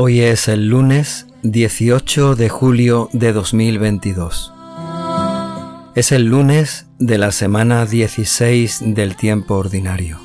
Hoy 0.00 0.20
es 0.20 0.46
el 0.46 0.68
lunes 0.68 1.26
18 1.42 2.36
de 2.36 2.48
julio 2.48 3.08
de 3.12 3.32
2022. 3.32 4.52
Es 5.96 6.12
el 6.12 6.26
lunes 6.26 6.86
de 7.00 7.18
la 7.18 7.32
semana 7.32 7.84
16 7.84 8.94
del 8.94 9.16
tiempo 9.16 9.56
ordinario. 9.56 10.20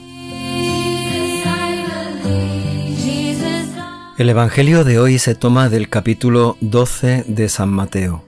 El 4.19 4.29
Evangelio 4.29 4.83
de 4.83 4.99
hoy 4.99 5.17
se 5.17 5.33
toma 5.33 5.69
del 5.69 5.89
capítulo 5.89 6.55
12 6.61 7.25
de 7.27 7.49
San 7.49 7.69
Mateo. 7.69 8.23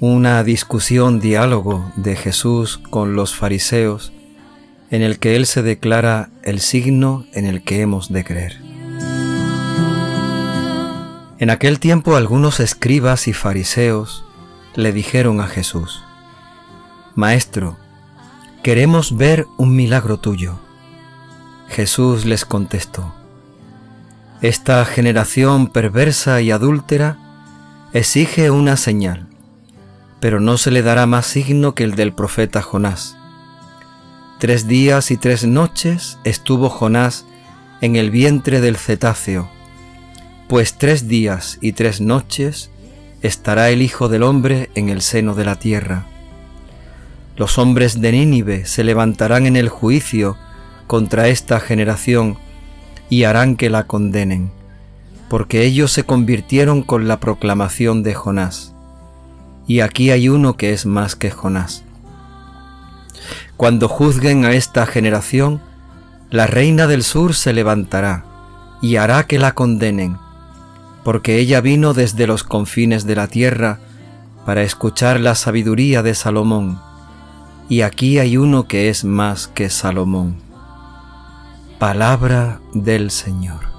Una 0.00 0.42
discusión, 0.42 1.20
diálogo 1.20 1.92
de 1.94 2.16
Jesús 2.16 2.78
con 2.78 3.14
los 3.14 3.36
fariseos 3.36 4.12
en 4.90 5.02
el 5.02 5.20
que 5.20 5.36
Él 5.36 5.46
se 5.46 5.62
declara 5.62 6.30
el 6.42 6.58
signo 6.58 7.24
en 7.34 7.46
el 7.46 7.62
que 7.62 7.82
hemos 7.82 8.12
de 8.12 8.24
creer. 8.24 8.63
En 11.38 11.50
aquel 11.50 11.80
tiempo 11.80 12.14
algunos 12.14 12.60
escribas 12.60 13.26
y 13.26 13.32
fariseos 13.32 14.24
le 14.76 14.92
dijeron 14.92 15.40
a 15.40 15.48
Jesús, 15.48 16.04
Maestro, 17.16 17.76
queremos 18.62 19.16
ver 19.16 19.46
un 19.56 19.74
milagro 19.74 20.18
tuyo. 20.18 20.54
Jesús 21.68 22.24
les 22.24 22.44
contestó, 22.44 23.12
Esta 24.42 24.84
generación 24.84 25.66
perversa 25.66 26.40
y 26.40 26.52
adúltera 26.52 27.18
exige 27.92 28.50
una 28.50 28.76
señal, 28.76 29.26
pero 30.20 30.38
no 30.38 30.56
se 30.56 30.70
le 30.70 30.82
dará 30.82 31.06
más 31.06 31.26
signo 31.26 31.74
que 31.74 31.82
el 31.82 31.96
del 31.96 32.12
profeta 32.12 32.62
Jonás. 32.62 33.16
Tres 34.38 34.68
días 34.68 35.10
y 35.10 35.16
tres 35.16 35.44
noches 35.44 36.18
estuvo 36.22 36.68
Jonás 36.68 37.26
en 37.80 37.96
el 37.96 38.12
vientre 38.12 38.60
del 38.60 38.76
cetáceo, 38.76 39.50
pues 40.48 40.74
tres 40.74 41.08
días 41.08 41.58
y 41.60 41.72
tres 41.72 42.00
noches 42.00 42.70
estará 43.22 43.70
el 43.70 43.80
Hijo 43.80 44.08
del 44.08 44.22
Hombre 44.22 44.70
en 44.74 44.90
el 44.90 45.00
seno 45.00 45.34
de 45.34 45.44
la 45.44 45.56
tierra. 45.56 46.06
Los 47.36 47.58
hombres 47.58 48.00
de 48.00 48.12
Nínive 48.12 48.66
se 48.66 48.84
levantarán 48.84 49.46
en 49.46 49.56
el 49.56 49.68
juicio 49.68 50.36
contra 50.86 51.28
esta 51.28 51.58
generación 51.60 52.38
y 53.08 53.24
harán 53.24 53.56
que 53.56 53.70
la 53.70 53.84
condenen, 53.84 54.52
porque 55.28 55.64
ellos 55.64 55.90
se 55.90 56.04
convirtieron 56.04 56.82
con 56.82 57.08
la 57.08 57.18
proclamación 57.18 58.02
de 58.02 58.14
Jonás. 58.14 58.74
Y 59.66 59.80
aquí 59.80 60.10
hay 60.10 60.28
uno 60.28 60.56
que 60.56 60.72
es 60.72 60.84
más 60.84 61.16
que 61.16 61.30
Jonás. 61.30 61.84
Cuando 63.56 63.88
juzguen 63.88 64.44
a 64.44 64.52
esta 64.52 64.84
generación, 64.84 65.62
la 66.30 66.46
reina 66.46 66.86
del 66.86 67.02
sur 67.02 67.34
se 67.34 67.52
levantará 67.52 68.24
y 68.82 68.96
hará 68.96 69.26
que 69.26 69.38
la 69.38 69.52
condenen, 69.52 70.18
porque 71.04 71.38
ella 71.38 71.60
vino 71.60 71.94
desde 71.94 72.26
los 72.26 72.42
confines 72.42 73.06
de 73.06 73.14
la 73.14 73.28
tierra 73.28 73.78
para 74.44 74.62
escuchar 74.62 75.20
la 75.20 75.34
sabiduría 75.34 76.02
de 76.02 76.14
Salomón, 76.14 76.80
y 77.68 77.82
aquí 77.82 78.18
hay 78.18 78.36
uno 78.36 78.66
que 78.66 78.88
es 78.88 79.04
más 79.04 79.46
que 79.46 79.70
Salomón. 79.70 80.36
Palabra 81.78 82.60
del 82.72 83.10
Señor. 83.10 83.74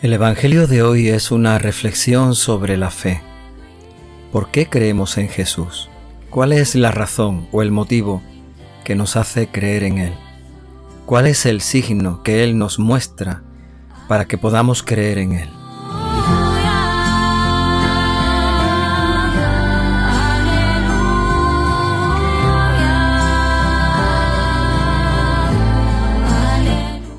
El 0.00 0.12
Evangelio 0.14 0.66
de 0.66 0.82
hoy 0.82 1.08
es 1.08 1.30
una 1.32 1.58
reflexión 1.58 2.34
sobre 2.34 2.76
la 2.76 2.90
fe. 2.90 3.20
¿Por 4.32 4.50
qué 4.50 4.68
creemos 4.68 5.16
en 5.16 5.28
Jesús? 5.28 5.88
¿Cuál 6.28 6.52
es 6.52 6.74
la 6.74 6.90
razón 6.90 7.48
o 7.50 7.62
el 7.62 7.70
motivo 7.70 8.22
que 8.84 8.94
nos 8.94 9.16
hace 9.16 9.48
creer 9.48 9.84
en 9.84 9.96
Él? 9.96 10.14
¿Cuál 11.06 11.26
es 11.26 11.46
el 11.46 11.62
signo 11.62 12.22
que 12.22 12.44
Él 12.44 12.58
nos 12.58 12.78
muestra 12.78 13.42
para 14.06 14.26
que 14.26 14.36
podamos 14.36 14.82
creer 14.82 15.16
en 15.16 15.32
Él? 15.32 15.48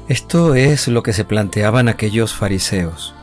Esto 0.08 0.54
es 0.54 0.88
lo 0.88 1.02
que 1.02 1.14
se 1.14 1.26
planteaban 1.26 1.88
aquellos 1.88 2.36
fariseos. 2.36 3.16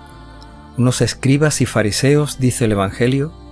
Unos 0.76 1.02
escribas 1.02 1.60
y 1.60 1.66
fariseos, 1.66 2.40
dice 2.40 2.64
el 2.64 2.72
Evangelio, 2.72 3.45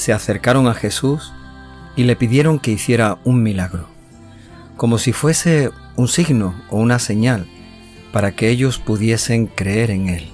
se 0.00 0.14
acercaron 0.14 0.66
a 0.66 0.72
Jesús 0.72 1.34
y 1.94 2.04
le 2.04 2.16
pidieron 2.16 2.58
que 2.58 2.70
hiciera 2.70 3.18
un 3.24 3.42
milagro, 3.42 3.86
como 4.78 4.96
si 4.96 5.12
fuese 5.12 5.70
un 5.96 6.08
signo 6.08 6.54
o 6.70 6.78
una 6.78 6.98
señal 6.98 7.46
para 8.10 8.32
que 8.32 8.48
ellos 8.48 8.78
pudiesen 8.78 9.46
creer 9.46 9.90
en 9.90 10.08
Él. 10.08 10.30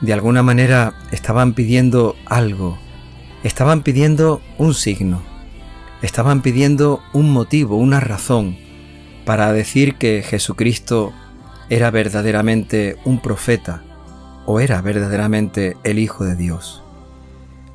De 0.00 0.12
alguna 0.12 0.42
manera 0.42 0.94
estaban 1.12 1.54
pidiendo 1.54 2.16
algo, 2.26 2.78
estaban 3.44 3.84
pidiendo 3.84 4.42
un 4.58 4.74
signo, 4.74 5.22
estaban 6.02 6.42
pidiendo 6.42 7.00
un 7.12 7.30
motivo, 7.30 7.76
una 7.76 8.00
razón 8.00 8.56
para 9.24 9.52
decir 9.52 9.94
que 9.94 10.24
Jesucristo 10.28 11.12
era 11.70 11.92
verdaderamente 11.92 12.96
un 13.04 13.22
profeta 13.22 13.84
o 14.46 14.58
era 14.58 14.82
verdaderamente 14.82 15.76
el 15.84 16.00
Hijo 16.00 16.24
de 16.24 16.34
Dios. 16.34 16.81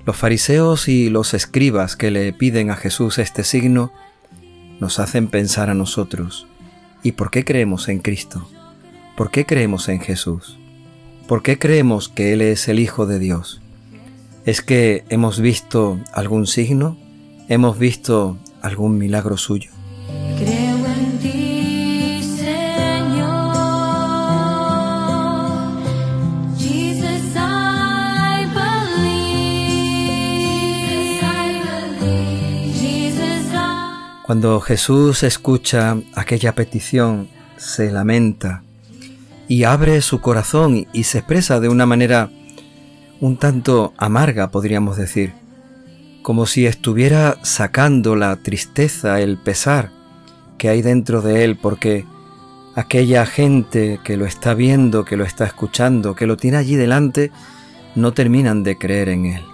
Los 0.08 0.16
fariseos 0.16 0.88
y 0.88 1.10
los 1.10 1.34
escribas 1.34 1.98
que 1.98 2.12
le 2.12 2.32
piden 2.32 2.72
a 2.72 2.78
Jesús 2.78 3.18
este 3.18 3.44
signo 3.44 3.92
nos 4.80 5.00
hacen 5.00 5.28
pensar 5.28 5.70
a 5.70 5.74
nosotros, 5.74 6.48
¿y 7.04 7.12
por 7.12 7.30
qué 7.30 7.44
creemos 7.44 7.90
en 7.90 8.00
Cristo? 8.00 8.50
¿Por 9.18 9.32
qué 9.32 9.46
creemos 9.46 9.90
en 9.90 10.00
Jesús? 10.00 10.58
¿Por 11.28 11.44
qué 11.44 11.60
creemos 11.60 12.08
que 12.08 12.32
Él 12.32 12.40
es 12.40 12.70
el 12.70 12.80
Hijo 12.80 13.06
de 13.06 13.20
Dios? 13.20 13.62
¿Es 14.46 14.62
que 14.62 15.04
hemos 15.10 15.42
visto 15.42 16.00
algún 16.14 16.48
signo? 16.48 16.98
¿Hemos 17.50 17.78
visto 17.78 18.38
algún 18.62 18.98
milagro 18.98 19.36
suyo? 19.36 19.72
Cuando 34.28 34.60
Jesús 34.60 35.24
escucha 35.24 35.96
aquella 36.14 36.54
petición, 36.54 37.30
se 37.56 37.90
lamenta 37.94 38.62
y 39.48 39.64
abre 39.64 40.02
su 40.02 40.20
corazón 40.20 40.86
y 40.92 41.04
se 41.06 41.20
expresa 41.20 41.62
de 41.62 41.70
una 41.70 41.86
manera 41.86 42.30
un 43.22 43.38
tanto 43.38 43.94
amarga, 43.96 44.52
podríamos 44.52 44.98
decir, 44.98 45.34
como 46.24 46.46
si 46.46 46.66
estuviera 46.66 47.38
sacando 47.44 48.18
la 48.18 48.36
tristeza, 48.36 49.22
el 49.22 49.38
pesar 49.38 49.92
que 50.58 50.68
hay 50.68 50.82
dentro 50.82 51.22
de 51.22 51.46
él, 51.46 51.58
porque 51.58 52.04
aquella 52.76 53.26
gente 53.26 54.02
que 54.04 54.18
lo 54.18 54.26
está 54.26 54.54
viendo, 54.54 55.06
que 55.06 55.16
lo 55.16 55.24
está 55.24 55.46
escuchando, 55.46 56.16
que 56.16 56.28
lo 56.28 56.36
tiene 56.36 56.58
allí 56.58 56.76
delante, 56.76 57.32
no 57.96 58.12
terminan 58.12 58.64
de 58.64 58.78
creer 58.78 59.08
en 59.08 59.26
él. 59.28 59.46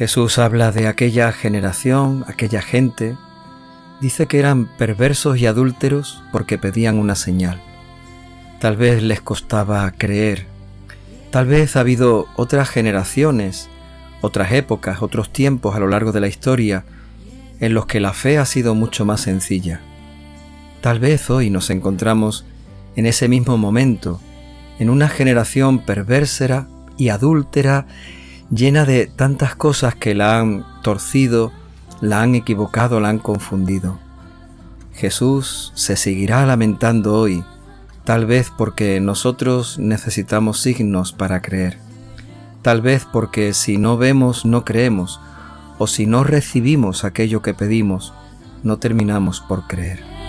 Jesús 0.00 0.38
habla 0.38 0.72
de 0.72 0.86
aquella 0.86 1.30
generación, 1.30 2.24
aquella 2.26 2.62
gente, 2.62 3.18
dice 4.00 4.26
que 4.26 4.38
eran 4.38 4.64
perversos 4.78 5.36
y 5.36 5.44
adúlteros 5.44 6.24
porque 6.32 6.56
pedían 6.56 6.96
una 6.98 7.14
señal. 7.14 7.60
Tal 8.60 8.78
vez 8.78 9.02
les 9.02 9.20
costaba 9.20 9.90
creer. 9.90 10.46
Tal 11.30 11.48
vez 11.48 11.76
ha 11.76 11.80
habido 11.80 12.28
otras 12.36 12.70
generaciones, 12.70 13.68
otras 14.22 14.52
épocas, 14.52 15.02
otros 15.02 15.30
tiempos 15.30 15.76
a 15.76 15.80
lo 15.80 15.88
largo 15.88 16.12
de 16.12 16.20
la 16.20 16.28
historia 16.28 16.86
en 17.60 17.74
los 17.74 17.84
que 17.84 18.00
la 18.00 18.14
fe 18.14 18.38
ha 18.38 18.46
sido 18.46 18.74
mucho 18.74 19.04
más 19.04 19.20
sencilla. 19.20 19.82
Tal 20.80 20.98
vez 20.98 21.28
hoy 21.28 21.50
nos 21.50 21.68
encontramos 21.68 22.46
en 22.96 23.04
ese 23.04 23.28
mismo 23.28 23.58
momento, 23.58 24.18
en 24.78 24.88
una 24.88 25.10
generación 25.10 25.78
perversera 25.80 26.68
y 26.96 27.10
adúltera 27.10 27.86
llena 28.50 28.84
de 28.84 29.06
tantas 29.06 29.54
cosas 29.54 29.94
que 29.94 30.14
la 30.14 30.38
han 30.40 30.66
torcido, 30.82 31.52
la 32.00 32.22
han 32.22 32.34
equivocado, 32.34 33.00
la 33.00 33.08
han 33.08 33.18
confundido. 33.18 33.98
Jesús 34.94 35.72
se 35.74 35.96
seguirá 35.96 36.44
lamentando 36.44 37.14
hoy, 37.14 37.44
tal 38.04 38.26
vez 38.26 38.52
porque 38.56 39.00
nosotros 39.00 39.78
necesitamos 39.78 40.60
signos 40.60 41.12
para 41.12 41.40
creer, 41.40 41.78
tal 42.62 42.82
vez 42.82 43.06
porque 43.10 43.54
si 43.54 43.78
no 43.78 43.96
vemos 43.96 44.44
no 44.44 44.64
creemos, 44.64 45.20
o 45.78 45.86
si 45.86 46.06
no 46.06 46.24
recibimos 46.24 47.04
aquello 47.04 47.40
que 47.40 47.54
pedimos, 47.54 48.12
no 48.62 48.78
terminamos 48.78 49.40
por 49.40 49.66
creer. 49.66 50.19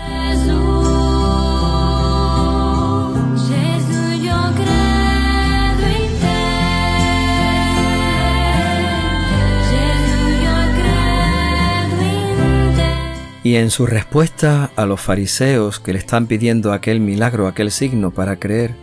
Y 13.43 13.55
en 13.55 13.71
su 13.71 13.87
respuesta 13.87 14.69
a 14.75 14.85
los 14.85 15.01
fariseos 15.01 15.79
que 15.79 15.93
le 15.93 15.99
están 15.99 16.27
pidiendo 16.27 16.73
aquel 16.73 16.99
milagro, 16.99 17.47
aquel 17.47 17.71
signo 17.71 18.11
para 18.11 18.37
creer, 18.37 18.75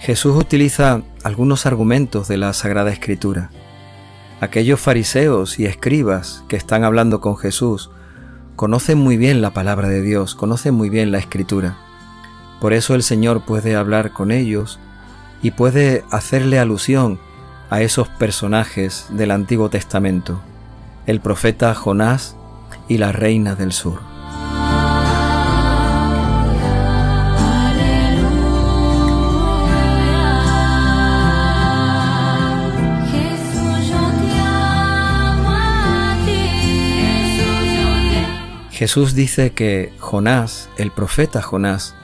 Jesús 0.00 0.36
utiliza 0.36 1.02
algunos 1.24 1.64
argumentos 1.64 2.28
de 2.28 2.36
la 2.36 2.52
Sagrada 2.52 2.90
Escritura. 2.90 3.50
Aquellos 4.40 4.80
fariseos 4.80 5.58
y 5.58 5.66
escribas 5.66 6.44
que 6.48 6.56
están 6.56 6.84
hablando 6.84 7.20
con 7.20 7.36
Jesús 7.36 7.90
conocen 8.54 8.98
muy 8.98 9.16
bien 9.16 9.40
la 9.40 9.50
palabra 9.50 9.88
de 9.88 10.02
Dios, 10.02 10.34
conocen 10.34 10.74
muy 10.74 10.90
bien 10.90 11.10
la 11.10 11.18
Escritura. 11.18 11.78
Por 12.60 12.74
eso 12.74 12.94
el 12.94 13.02
Señor 13.02 13.44
puede 13.46 13.76
hablar 13.76 14.12
con 14.12 14.30
ellos 14.30 14.78
y 15.42 15.52
puede 15.52 16.04
hacerle 16.10 16.58
alusión 16.58 17.18
a 17.70 17.80
esos 17.80 18.08
personajes 18.08 19.06
del 19.10 19.30
Antiguo 19.30 19.70
Testamento, 19.70 20.40
el 21.06 21.20
profeta 21.20 21.74
Jonás 21.74 22.36
y 22.90 22.98
la 22.98 23.12
reina 23.12 23.54
del 23.54 23.70
sur. 23.70 24.00
Jesús 38.72 39.14
dice 39.14 39.52
que 39.52 39.92
Jonás, 40.00 40.68
el 40.76 40.90
profeta 40.90 41.42
Jonás, 41.42 41.94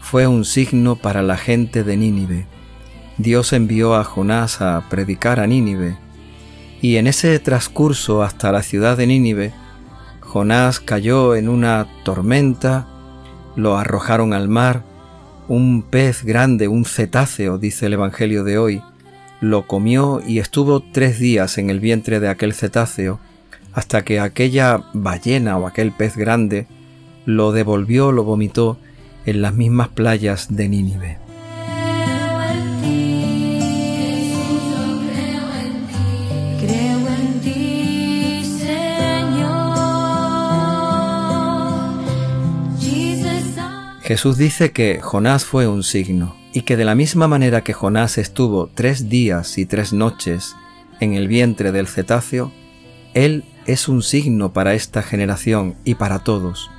fue 0.00 0.26
un 0.26 0.44
signo 0.44 0.96
para 0.96 1.22
la 1.22 1.38
gente 1.38 1.82
de 1.82 1.96
Nínive. 1.96 2.46
Dios 3.16 3.54
envió 3.54 3.94
a 3.94 4.04
Jonás 4.04 4.60
a 4.60 4.86
predicar 4.90 5.40
a 5.40 5.46
Nínive, 5.46 5.96
y 6.82 6.96
en 6.96 7.06
ese 7.06 7.38
transcurso 7.38 8.22
hasta 8.22 8.52
la 8.52 8.62
ciudad 8.62 8.98
de 8.98 9.06
Nínive, 9.06 9.54
Jonás 10.36 10.80
cayó 10.80 11.34
en 11.34 11.48
una 11.48 11.86
tormenta, 12.04 12.86
lo 13.56 13.78
arrojaron 13.78 14.34
al 14.34 14.48
mar, 14.50 14.82
un 15.48 15.80
pez 15.80 16.24
grande, 16.24 16.68
un 16.68 16.84
cetáceo, 16.84 17.56
dice 17.56 17.86
el 17.86 17.94
Evangelio 17.94 18.44
de 18.44 18.58
hoy, 18.58 18.82
lo 19.40 19.66
comió 19.66 20.20
y 20.26 20.38
estuvo 20.38 20.80
tres 20.80 21.18
días 21.18 21.56
en 21.56 21.70
el 21.70 21.80
vientre 21.80 22.20
de 22.20 22.28
aquel 22.28 22.52
cetáceo, 22.52 23.18
hasta 23.72 24.04
que 24.04 24.20
aquella 24.20 24.84
ballena 24.92 25.56
o 25.56 25.66
aquel 25.66 25.90
pez 25.90 26.18
grande 26.18 26.66
lo 27.24 27.52
devolvió, 27.52 28.12
lo 28.12 28.22
vomitó 28.22 28.76
en 29.24 29.40
las 29.40 29.54
mismas 29.54 29.88
playas 29.88 30.54
de 30.54 30.68
Nínive. 30.68 31.25
Jesús 44.06 44.36
dice 44.36 44.70
que 44.70 45.00
Jonás 45.00 45.44
fue 45.44 45.66
un 45.66 45.82
signo 45.82 46.36
y 46.52 46.62
que 46.62 46.76
de 46.76 46.84
la 46.84 46.94
misma 46.94 47.26
manera 47.26 47.64
que 47.64 47.72
Jonás 47.72 48.18
estuvo 48.18 48.68
tres 48.68 49.08
días 49.08 49.58
y 49.58 49.66
tres 49.66 49.92
noches 49.92 50.54
en 51.00 51.14
el 51.14 51.26
vientre 51.26 51.72
del 51.72 51.88
cetáceo, 51.88 52.52
Él 53.14 53.44
es 53.66 53.88
un 53.88 54.04
signo 54.04 54.52
para 54.52 54.74
esta 54.74 55.02
generación 55.02 55.74
y 55.84 55.96
para 55.96 56.20
todos, 56.20 56.70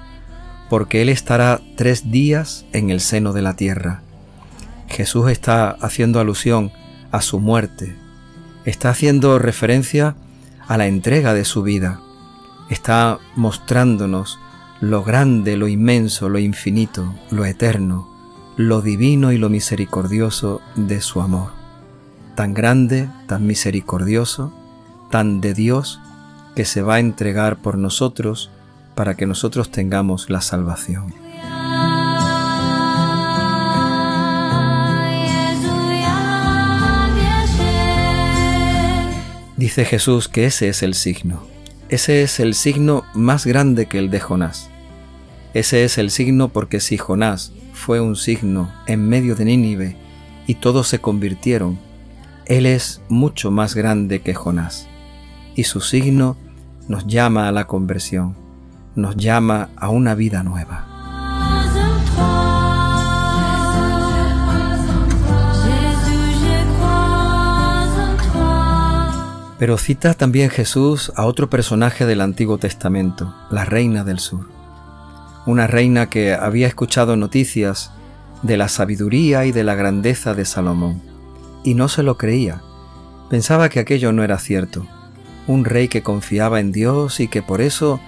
porque 0.69 1.01
Él 1.01 1.09
estará 1.09 1.59
tres 1.75 2.11
días 2.11 2.65
en 2.71 2.91
el 2.91 3.01
seno 3.01 3.33
de 3.33 3.41
la 3.41 3.57
tierra. 3.57 4.03
Jesús 4.87 5.29
está 5.29 5.71
haciendo 5.71 6.21
alusión 6.21 6.71
a 7.11 7.19
su 7.19 7.41
muerte, 7.41 7.93
está 8.63 8.89
haciendo 8.91 9.37
referencia 9.37 10.15
a 10.65 10.77
la 10.77 10.87
entrega 10.87 11.33
de 11.33 11.43
su 11.43 11.61
vida, 11.61 11.99
está 12.69 13.19
mostrándonos 13.35 14.39
lo 14.79 15.03
grande, 15.03 15.57
lo 15.57 15.67
inmenso, 15.67 16.29
lo 16.29 16.39
infinito, 16.39 17.13
lo 17.31 17.45
eterno, 17.45 18.07
lo 18.57 18.81
divino 18.81 19.31
y 19.31 19.37
lo 19.37 19.49
misericordioso 19.49 20.61
de 20.75 21.01
su 21.01 21.21
amor. 21.21 21.51
Tan 22.35 22.53
grande, 22.53 23.09
tan 23.27 23.47
misericordioso, 23.47 24.53
tan 25.09 25.41
de 25.41 25.53
Dios, 25.53 25.99
que 26.55 26.65
se 26.65 26.81
va 26.81 26.95
a 26.95 26.99
entregar 26.99 27.57
por 27.57 27.77
nosotros 27.77 28.51
para 28.95 29.15
que 29.15 29.25
nosotros 29.25 29.71
tengamos 29.71 30.29
la 30.29 30.41
salvación. 30.41 31.13
Dice 39.55 39.85
Jesús 39.85 40.27
que 40.27 40.45
ese 40.45 40.69
es 40.69 40.83
el 40.83 40.93
signo. 40.93 41.56
Ese 41.89 42.21
es 42.21 42.41
el 42.41 42.53
signo 42.53 43.05
más 43.13 43.45
grande 43.45 43.85
que 43.85 43.97
el 43.97 44.09
de 44.09 44.19
Jonás. 44.19 44.69
Ese 45.53 45.85
es 45.85 45.97
el 45.97 46.11
signo 46.11 46.49
porque 46.49 46.81
si 46.81 46.97
Jonás 46.97 47.53
fue 47.71 48.01
un 48.01 48.17
signo 48.17 48.69
en 48.87 49.07
medio 49.07 49.35
de 49.35 49.45
Nínive 49.45 49.95
y 50.47 50.55
todos 50.55 50.89
se 50.89 50.99
convirtieron, 50.99 51.79
Él 52.45 52.65
es 52.65 53.01
mucho 53.07 53.51
más 53.51 53.73
grande 53.73 54.19
que 54.19 54.33
Jonás. 54.33 54.85
Y 55.55 55.63
su 55.63 55.79
signo 55.79 56.35
nos 56.89 57.07
llama 57.07 57.47
a 57.47 57.53
la 57.53 57.67
conversión, 57.67 58.35
nos 58.95 59.15
llama 59.15 59.69
a 59.77 59.87
una 59.87 60.13
vida 60.13 60.43
nueva. 60.43 60.86
Pero 69.59 69.77
cita 69.77 70.13
también 70.13 70.49
Jesús 70.49 71.11
a 71.15 71.25
otro 71.25 71.49
personaje 71.49 72.05
del 72.05 72.21
Antiguo 72.21 72.59
Testamento, 72.59 73.33
la 73.49 73.65
Reina 73.65 74.03
del 74.03 74.19
Sur. 74.19 74.47
Una 75.47 75.65
reina 75.65 76.09
que 76.09 76.33
había 76.33 76.67
escuchado 76.67 77.15
noticias 77.15 77.91
de 78.43 78.57
la 78.57 78.67
sabiduría 78.67 79.45
y 79.45 79.51
de 79.51 79.63
la 79.63 79.73
grandeza 79.73 80.35
de 80.35 80.45
Salomón, 80.45 81.01
y 81.63 81.73
no 81.73 81.87
se 81.87 82.03
lo 82.03 82.17
creía. 82.17 82.61
Pensaba 83.29 83.69
que 83.69 83.79
aquello 83.79 84.11
no 84.11 84.23
era 84.23 84.37
cierto. 84.37 84.85
Un 85.47 85.65
rey 85.65 85.87
que 85.87 86.03
confiaba 86.03 86.59
en 86.59 86.71
Dios 86.71 87.19
y 87.19 87.27
que 87.27 87.41
por 87.41 87.61
eso 87.61 87.99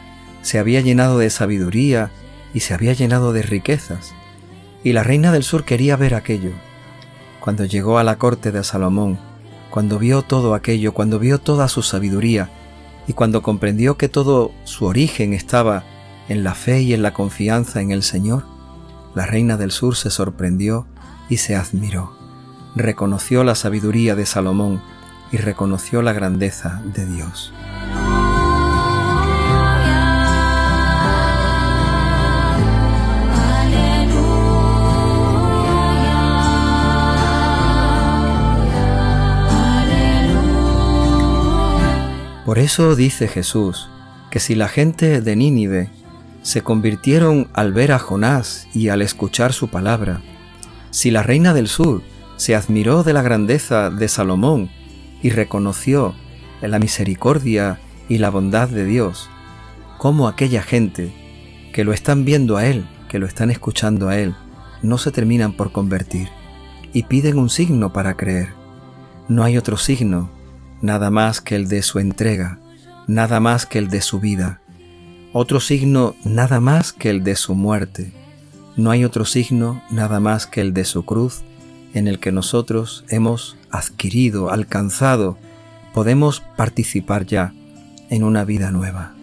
se 0.41 0.59
había 0.59 0.81
llenado 0.81 1.17
de 1.17 1.29
sabiduría 1.29 2.11
y 2.53 2.59
se 2.59 2.73
había 2.73 2.93
llenado 2.93 3.33
de 3.33 3.41
riquezas. 3.41 4.13
Y 4.83 4.93
la 4.93 5.03
reina 5.03 5.31
del 5.31 5.43
sur 5.43 5.65
quería 5.65 5.95
ver 5.95 6.13
aquello. 6.13 6.51
Cuando 7.39 7.65
llegó 7.65 7.97
a 7.97 8.03
la 8.03 8.17
corte 8.17 8.51
de 8.51 8.63
Salomón, 8.63 9.17
cuando 9.69 9.99
vio 9.99 10.21
todo 10.21 10.53
aquello, 10.53 10.93
cuando 10.93 11.19
vio 11.19 11.39
toda 11.39 11.67
su 11.67 11.81
sabiduría 11.81 12.49
y 13.07 13.13
cuando 13.13 13.41
comprendió 13.41 13.97
que 13.97 14.09
todo 14.09 14.51
su 14.63 14.85
origen 14.85 15.33
estaba 15.33 15.83
en 16.27 16.43
la 16.43 16.53
fe 16.53 16.81
y 16.81 16.93
en 16.93 17.01
la 17.01 17.13
confianza 17.13 17.81
en 17.81 17.91
el 17.91 18.03
Señor, 18.03 18.45
la 19.15 19.25
reina 19.25 19.57
del 19.57 19.71
sur 19.71 19.95
se 19.95 20.09
sorprendió 20.09 20.85
y 21.27 21.37
se 21.37 21.55
admiró. 21.55 22.13
Reconoció 22.75 23.43
la 23.43 23.55
sabiduría 23.55 24.15
de 24.15 24.25
Salomón 24.25 24.81
y 25.31 25.37
reconoció 25.37 26.01
la 26.01 26.13
grandeza 26.13 26.81
de 26.85 27.05
Dios. 27.05 27.51
Por 42.49 42.57
eso 42.57 42.95
dice 42.95 43.27
Jesús 43.27 43.91
que 44.31 44.39
si 44.39 44.55
la 44.55 44.67
gente 44.67 45.21
de 45.21 45.35
Nínive 45.35 45.91
se 46.41 46.63
convirtieron 46.63 47.47
al 47.53 47.73
ver 47.73 47.91
a 47.91 47.99
Jonás 47.99 48.67
y 48.73 48.89
al 48.89 49.03
escuchar 49.03 49.53
su 49.53 49.67
palabra, 49.67 50.23
si 50.89 51.11
la 51.11 51.21
reina 51.21 51.53
del 51.53 51.67
sur 51.67 52.01
se 52.37 52.55
admiró 52.55 53.03
de 53.03 53.13
la 53.13 53.21
grandeza 53.21 53.91
de 53.91 54.07
Salomón 54.07 54.71
y 55.21 55.29
reconoció 55.29 56.15
la 56.59 56.79
misericordia 56.79 57.79
y 58.09 58.17
la 58.17 58.31
bondad 58.31 58.67
de 58.67 58.83
Dios, 58.83 59.29
como 59.99 60.27
aquella 60.27 60.63
gente 60.63 61.13
que 61.71 61.83
lo 61.83 61.93
están 61.93 62.25
viendo 62.25 62.57
a 62.57 62.65
Él, 62.65 62.83
que 63.09 63.19
lo 63.19 63.27
están 63.27 63.51
escuchando 63.51 64.09
a 64.09 64.17
Él, 64.17 64.33
no 64.81 64.97
se 64.97 65.11
terminan 65.11 65.53
por 65.53 65.71
convertir 65.71 66.29
y 66.93 67.03
piden 67.03 67.37
un 67.37 67.51
signo 67.51 67.93
para 67.93 68.17
creer. 68.17 68.49
No 69.27 69.43
hay 69.43 69.55
otro 69.55 69.77
signo 69.77 70.38
nada 70.81 71.09
más 71.09 71.41
que 71.41 71.55
el 71.55 71.67
de 71.67 71.81
su 71.81 71.99
entrega, 71.99 72.59
nada 73.07 73.39
más 73.39 73.65
que 73.65 73.79
el 73.79 73.89
de 73.89 74.01
su 74.01 74.19
vida, 74.19 74.61
otro 75.33 75.59
signo 75.59 76.15
nada 76.23 76.59
más 76.59 76.91
que 76.93 77.09
el 77.09 77.23
de 77.23 77.35
su 77.35 77.55
muerte. 77.55 78.11
No 78.75 78.91
hay 78.91 79.03
otro 79.03 79.25
signo 79.25 79.81
nada 79.91 80.19
más 80.19 80.47
que 80.47 80.61
el 80.61 80.73
de 80.73 80.85
su 80.85 81.05
cruz 81.05 81.43
en 81.93 82.07
el 82.07 82.19
que 82.19 82.31
nosotros 82.31 83.03
hemos 83.09 83.57
adquirido, 83.69 84.51
alcanzado, 84.51 85.37
podemos 85.93 86.41
participar 86.55 87.25
ya 87.25 87.53
en 88.09 88.23
una 88.23 88.45
vida 88.45 88.71
nueva. 88.71 89.13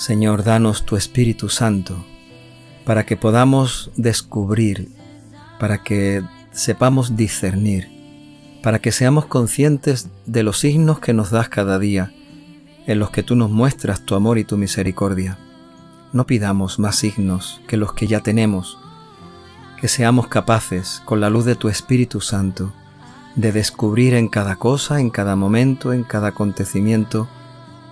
Señor, 0.00 0.44
danos 0.44 0.86
tu 0.86 0.96
Espíritu 0.96 1.50
Santo 1.50 2.06
para 2.86 3.04
que 3.04 3.18
podamos 3.18 3.90
descubrir, 3.96 4.88
para 5.58 5.82
que 5.82 6.22
sepamos 6.52 7.16
discernir, 7.16 7.90
para 8.62 8.78
que 8.78 8.92
seamos 8.92 9.26
conscientes 9.26 10.08
de 10.24 10.42
los 10.42 10.58
signos 10.58 11.00
que 11.00 11.12
nos 11.12 11.30
das 11.30 11.50
cada 11.50 11.78
día, 11.78 12.14
en 12.86 12.98
los 12.98 13.10
que 13.10 13.22
tú 13.22 13.36
nos 13.36 13.50
muestras 13.50 14.06
tu 14.06 14.14
amor 14.14 14.38
y 14.38 14.44
tu 14.44 14.56
misericordia. 14.56 15.36
No 16.14 16.24
pidamos 16.24 16.78
más 16.78 16.96
signos 16.96 17.60
que 17.68 17.76
los 17.76 17.92
que 17.92 18.06
ya 18.06 18.20
tenemos, 18.20 18.78
que 19.78 19.88
seamos 19.88 20.28
capaces, 20.28 21.02
con 21.04 21.20
la 21.20 21.28
luz 21.28 21.44
de 21.44 21.56
tu 21.56 21.68
Espíritu 21.68 22.22
Santo, 22.22 22.72
de 23.36 23.52
descubrir 23.52 24.14
en 24.14 24.28
cada 24.28 24.56
cosa, 24.56 24.98
en 24.98 25.10
cada 25.10 25.36
momento, 25.36 25.92
en 25.92 26.04
cada 26.04 26.28
acontecimiento, 26.28 27.28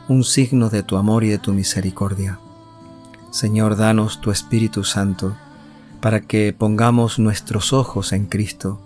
un 0.09 0.25
signo 0.25 0.71
de 0.71 0.83
tu 0.83 0.97
amor 0.97 1.23
y 1.23 1.29
de 1.29 1.39
tu 1.39 1.53
misericordia. 1.53 2.41
Señor, 3.31 3.77
danos 3.77 4.23
tu 4.23 4.31
Espíritu 4.31 4.83
Santo, 4.83 5.37
para 6.01 6.21
que 6.23 6.55
pongamos 6.57 7.19
nuestros 7.19 7.75
ojos 7.75 8.13
en 8.13 8.25
Cristo, 8.25 8.81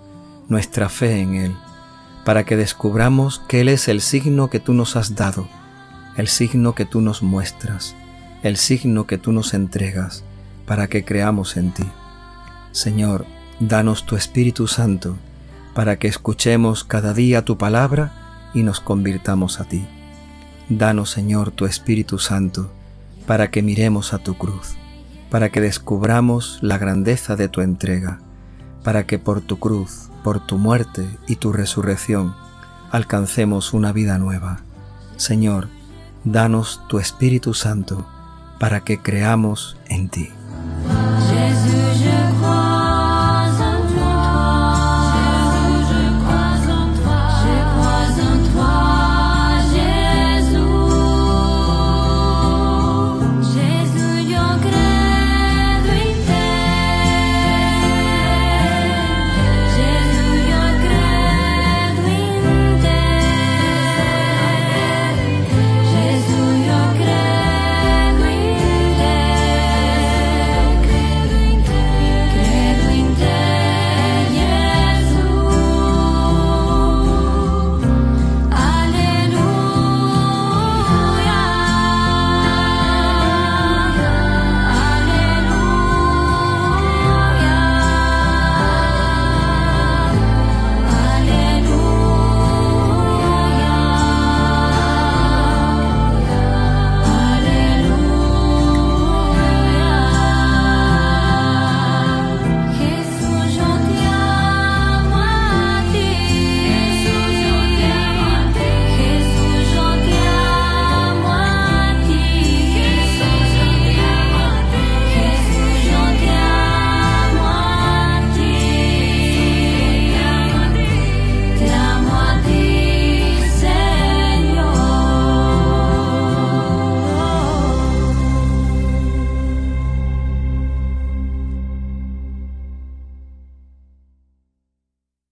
nuestra 0.49 0.89
fe 0.89 1.21
en 1.21 1.35
Él, 1.37 1.57
para 2.25 2.45
que 2.45 2.57
descubramos 2.57 3.41
que 3.47 3.61
Él 3.61 3.69
es 3.69 3.87
el 3.87 4.01
signo 4.01 4.51
que 4.51 4.59
tú 4.59 4.75
nos 4.75 4.97
has 4.97 5.15
dado, 5.15 5.47
el 6.17 6.27
signo 6.27 6.75
que 6.75 6.87
tú 6.87 7.01
nos 7.01 7.23
muestras, 7.23 7.95
el 8.43 8.57
signo 8.57 9.07
que 9.07 9.17
tú 9.17 9.31
nos 9.31 9.55
entregas, 9.55 10.25
para 10.67 10.89
que 10.89 11.05
creamos 11.05 11.57
en 11.57 11.73
ti. 11.73 11.87
Señor, 12.73 13.27
danos 13.61 14.07
tu 14.07 14.17
Espíritu 14.17 14.67
Santo, 14.67 15.17
para 15.73 16.01
que 16.01 16.09
escuchemos 16.09 16.83
cada 16.83 17.15
día 17.15 17.45
tu 17.45 17.57
palabra 17.59 18.51
y 18.55 18.65
nos 18.65 18.81
convirtamos 18.81 19.61
a 19.61 19.65
ti. 19.65 19.87
Danos, 20.69 21.11
Señor, 21.11 21.51
tu 21.51 21.67
Espíritu 21.67 22.19
Santo, 22.19 22.73
para 23.27 23.51
que 23.51 23.63
miremos 23.63 24.15
a 24.15 24.19
tu 24.19 24.35
cruz, 24.35 24.77
para 25.31 25.51
que 25.51 25.61
descubramos 25.61 26.59
la 26.63 26.79
grandeza 26.79 27.37
de 27.37 27.49
tu 27.49 27.61
entrega, 27.61 28.21
para 28.83 29.07
que 29.07 29.19
por 29.19 29.41
tu 29.41 29.59
cruz, 29.59 30.11
por 30.25 30.45
tu 30.47 30.59
muerte 30.59 31.07
y 31.27 31.37
tu 31.37 31.53
resurrección, 31.53 32.35
alcancemos 32.91 33.73
una 33.73 33.93
vida 33.93 34.19
nueva. 34.19 34.61
Señor, 35.17 35.69
danos 36.25 36.81
tu 36.89 36.99
Espíritu 36.99 37.55
Santo, 37.55 38.07
para 38.59 38.85
que 38.85 38.99
creamos 38.99 39.77
en 39.89 40.09
ti. 40.09 40.31